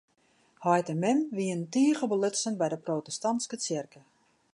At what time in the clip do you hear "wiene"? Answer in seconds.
1.37-1.65